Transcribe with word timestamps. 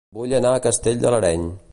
Vull 0.19 0.31
anar 0.37 0.53
a 0.55 0.61
Castell 0.63 1.03
de 1.03 1.11
l'Areny 1.15 1.45